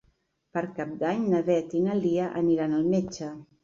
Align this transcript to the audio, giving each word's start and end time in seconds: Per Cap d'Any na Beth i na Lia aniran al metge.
Per 0.57 0.63
Cap 0.79 0.95
d'Any 1.03 1.29
na 1.35 1.43
Beth 1.51 1.79
i 1.83 1.85
na 1.91 2.01
Lia 2.03 2.35
aniran 2.45 2.79
al 2.83 2.93
metge. 2.93 3.35